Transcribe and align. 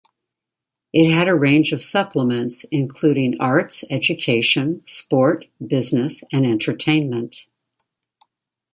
It 0.93 1.11
had 1.13 1.27
a 1.27 1.35
range 1.35 1.71
of 1.73 1.79
supplements, 1.79 2.65
including 2.71 3.39
Arts, 3.39 3.83
Education, 3.87 4.81
Sport, 4.87 5.45
Business 5.67 6.23
and 6.31 6.43
Entertainment. 6.43 7.45